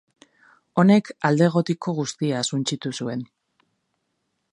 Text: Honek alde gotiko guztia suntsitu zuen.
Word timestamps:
Honek 0.83 1.11
alde 1.29 1.49
gotiko 1.55 1.95
guztia 1.99 2.41
suntsitu 2.53 2.93
zuen. 3.03 3.23